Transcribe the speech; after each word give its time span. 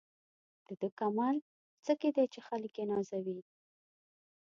د 0.67 0.67
ده 0.81 0.89
کمال 0.99 1.35
په 1.69 1.79
څه 1.85 1.93
کې 1.99 2.09
دی 2.15 2.25
چې 2.33 2.39
خلک 2.47 2.71
یې 2.79 2.85
نازوي. 2.91 3.39